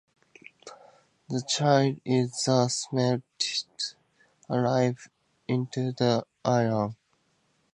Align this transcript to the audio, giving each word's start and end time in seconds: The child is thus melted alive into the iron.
The 1.29 1.43
child 1.47 1.99
is 2.03 2.43
thus 2.45 2.87
melted 2.91 3.67
alive 4.49 5.07
into 5.47 5.91
the 5.91 6.25
iron. 6.43 6.95